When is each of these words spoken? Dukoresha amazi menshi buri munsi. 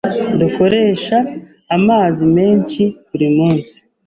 Dukoresha 0.39 1.17
amazi 1.75 2.23
menshi 2.35 2.83
buri 3.09 3.27
munsi. 3.37 3.77